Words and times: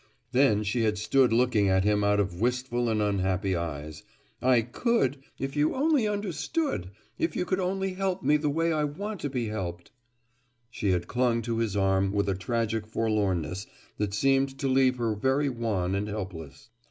Then 0.31 0.63
she 0.63 0.81
had 0.81 0.97
stood 0.97 1.31
looking 1.31 1.69
at 1.69 1.83
him 1.83 2.03
out 2.03 2.19
of 2.19 2.41
wistful 2.41 2.89
and 2.89 3.03
unhappy 3.03 3.55
eyes. 3.55 4.01
"I 4.41 4.61
could—if 4.61 5.55
you 5.55 5.75
only 5.75 6.07
understood, 6.07 6.89
if 7.19 7.35
you 7.35 7.45
could 7.45 7.59
only 7.59 7.93
help 7.93 8.23
me 8.23 8.37
the 8.37 8.49
way 8.49 8.73
I 8.73 8.83
want 8.83 9.21
to 9.21 9.29
be 9.29 9.49
helped!" 9.49 9.91
She 10.71 10.89
had 10.89 11.05
clung 11.05 11.43
to 11.43 11.59
his 11.59 11.77
arm 11.77 12.13
with 12.13 12.27
a 12.27 12.33
tragic 12.33 12.87
forlornness 12.87 13.67
that 13.97 14.15
seemed 14.15 14.57
to 14.57 14.67
leave 14.67 14.97
her 14.97 15.13
very 15.13 15.49
wan 15.49 15.93
and 15.93 16.07
helpless. 16.07 16.71